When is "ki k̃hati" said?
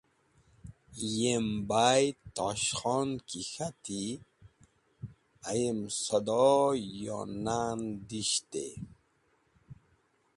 3.27-4.03